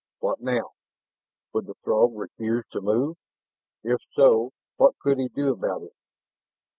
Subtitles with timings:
[0.17, 0.71] What now?
[1.53, 3.17] Would the Throg refuse to move?
[3.83, 5.93] If so, what could he do about it?